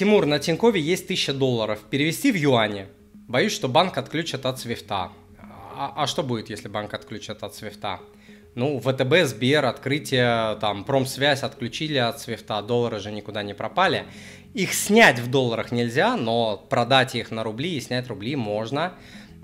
Тимур, 0.00 0.24
на 0.24 0.38
Тинькове 0.38 0.80
есть 0.80 1.04
1000 1.04 1.34
долларов. 1.34 1.80
Перевести 1.90 2.32
в 2.32 2.34
юани. 2.34 2.86
Боюсь, 3.28 3.52
что 3.52 3.68
банк 3.68 3.98
отключат 3.98 4.46
от 4.46 4.58
свифта. 4.58 5.12
А, 5.76 5.92
а 5.94 6.06
что 6.06 6.22
будет, 6.22 6.48
если 6.48 6.68
банк 6.68 6.94
отключат 6.94 7.42
от 7.42 7.54
свифта? 7.54 8.00
Ну, 8.54 8.80
ВТБ, 8.80 9.26
Сбер, 9.26 9.66
открытие, 9.66 10.56
там, 10.58 10.84
промсвязь 10.84 11.42
отключили 11.42 11.98
от 11.98 12.18
свифта, 12.18 12.62
доллары 12.62 12.98
же 12.98 13.12
никуда 13.12 13.42
не 13.42 13.52
пропали. 13.52 14.06
Их 14.54 14.72
снять 14.72 15.18
в 15.18 15.30
долларах 15.30 15.70
нельзя, 15.70 16.16
но 16.16 16.56
продать 16.56 17.14
их 17.14 17.30
на 17.30 17.44
рубли 17.44 17.76
и 17.76 17.80
снять 17.82 18.08
рубли 18.08 18.36
можно. 18.36 18.94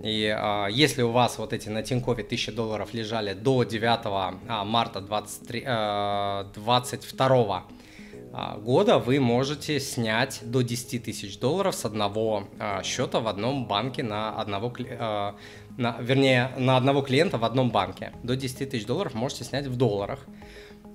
И 0.03 0.35
а, 0.35 0.69
если 0.69 1.03
у 1.03 1.11
вас 1.11 1.37
вот 1.37 1.53
эти 1.53 1.69
на 1.69 1.83
Тинькове 1.83 2.25
1000 2.25 2.53
долларов 2.53 2.95
лежали 2.95 3.35
до 3.35 3.63
9 3.65 4.01
а, 4.05 4.65
марта 4.65 5.03
23, 5.03 5.65
а, 5.67 6.51
22 6.55 7.27
а, 7.27 7.65
года, 8.59 8.99
вы 8.99 9.19
можете 9.19 9.81
снять 9.81 10.41
до 10.43 10.61
10 10.63 11.03
тысяч 11.05 11.39
долларов 11.39 11.75
с 11.75 11.87
одного 11.87 12.49
а, 12.59 12.83
счета 12.83 13.21
в 13.21 13.29
одном 13.29 13.67
банке 13.67 14.03
на 14.03 14.39
одного, 14.39 14.75
а, 14.99 15.37
на, 15.79 15.97
вернее, 16.01 16.51
на 16.59 16.77
одного 16.77 17.01
клиента 17.01 17.39
в 17.39 17.45
одном 17.45 17.71
банке. 17.71 18.13
До 18.23 18.37
10 18.37 18.71
тысяч 18.71 18.85
долларов 18.85 19.15
можете 19.15 19.45
снять 19.45 19.67
в 19.67 19.77
долларах. 19.77 20.27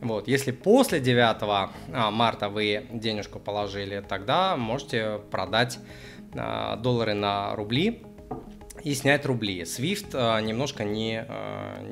Вот, 0.01 0.27
если 0.27 0.51
после 0.51 0.99
9 0.99 2.11
марта 2.11 2.49
вы 2.49 2.85
денежку 2.91 3.39
положили, 3.39 4.03
тогда 4.07 4.55
можете 4.55 5.19
продать 5.31 5.79
доллары 6.33 7.13
на 7.13 7.55
рубли 7.55 8.03
и 8.83 8.93
снять 8.93 9.25
рубли. 9.25 9.61
Swift 9.61 10.41
немножко 10.41 10.83
не, 10.83 11.25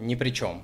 ни 0.01 0.15
при 0.15 0.29
чем. 0.29 0.63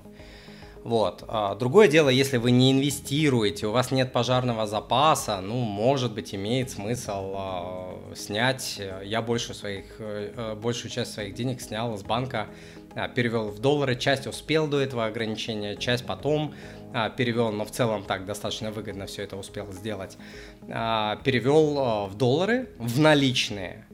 Вот. 0.86 1.24
А, 1.28 1.56
другое 1.56 1.88
дело, 1.88 2.10
если 2.10 2.38
вы 2.38 2.52
не 2.52 2.72
инвестируете, 2.72 3.66
у 3.66 3.72
вас 3.72 3.90
нет 3.90 4.14
пожарного 4.14 4.68
запаса, 4.68 5.42
ну, 5.42 5.56
может 5.56 6.14
быть, 6.14 6.36
имеет 6.36 6.70
смысл 6.70 7.34
э, 7.36 8.16
снять. 8.16 8.80
Я 9.04 9.24
большую, 9.24 9.56
своих, 9.56 9.96
э, 9.98 10.54
большую 10.54 10.92
часть 10.92 11.14
своих 11.14 11.34
денег 11.34 11.60
снял 11.60 11.96
из 11.96 12.04
банка, 12.04 12.50
э, 12.94 13.10
перевел 13.16 13.50
в 13.50 13.58
доллары, 13.58 13.96
часть 13.96 14.28
успел 14.28 14.68
до 14.68 14.80
этого 14.80 15.08
ограничения, 15.08 15.76
часть 15.76 16.06
потом 16.06 16.54
э, 16.94 17.10
перевел, 17.18 17.52
но 17.52 17.66
в 17.66 17.72
целом 17.72 18.04
так 18.04 18.28
достаточно 18.28 18.70
выгодно 18.70 19.08
все 19.08 19.24
это 19.24 19.38
успел 19.38 19.72
сделать. 19.72 20.20
Э, 20.68 21.16
перевел 21.24 21.80
э, 21.80 22.08
в 22.10 22.16
доллары, 22.16 22.70
в 22.78 23.00
наличные 23.00 23.88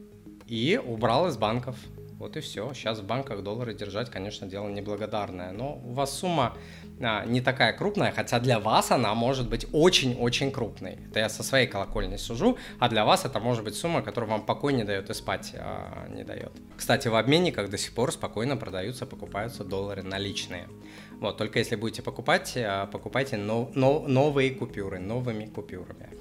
и 0.46 0.78
убрал 0.84 1.28
из 1.28 1.38
банков. 1.38 1.74
Вот 2.22 2.36
и 2.36 2.40
все. 2.40 2.72
Сейчас 2.72 3.00
в 3.00 3.04
банках 3.04 3.42
доллары 3.42 3.74
держать, 3.74 4.08
конечно, 4.08 4.46
дело 4.46 4.68
неблагодарное. 4.68 5.50
Но 5.50 5.82
у 5.84 5.92
вас 5.92 6.16
сумма 6.16 6.56
а, 7.00 7.24
не 7.24 7.40
такая 7.40 7.72
крупная, 7.72 8.12
хотя 8.12 8.38
для 8.38 8.60
вас 8.60 8.92
она 8.92 9.12
может 9.12 9.48
быть 9.48 9.66
очень-очень 9.72 10.52
крупной. 10.52 11.00
Это 11.10 11.18
я 11.18 11.28
со 11.28 11.42
своей 11.42 11.66
колокольни 11.66 12.16
сужу, 12.16 12.58
а 12.78 12.88
для 12.88 13.04
вас 13.04 13.24
это 13.24 13.40
может 13.40 13.64
быть 13.64 13.74
сумма, 13.74 14.02
которая 14.02 14.30
вам 14.30 14.46
покой 14.46 14.72
не 14.72 14.84
дает 14.84 15.10
и 15.10 15.14
спать 15.14 15.52
а, 15.58 16.06
не 16.10 16.22
дает. 16.22 16.52
Кстати, 16.76 17.08
в 17.08 17.16
обменниках 17.16 17.68
до 17.68 17.76
сих 17.76 17.92
пор 17.92 18.12
спокойно 18.12 18.56
продаются, 18.56 19.04
покупаются 19.04 19.64
доллары 19.64 20.04
наличные. 20.04 20.68
Вот, 21.18 21.38
только 21.38 21.58
если 21.58 21.74
будете 21.74 22.02
покупать, 22.02 22.52
а, 22.56 22.86
покупайте 22.86 23.36
но, 23.36 23.68
но, 23.74 23.98
новые 24.06 24.52
купюры, 24.52 25.00
новыми 25.00 25.46
купюрами. 25.46 26.12